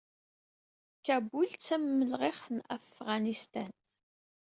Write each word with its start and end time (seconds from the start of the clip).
Kabul 1.05 1.49
d 1.53 1.61
tamelɣiɣt 1.67 2.45
n 2.55 2.59
Afɣanistan. 2.75 3.73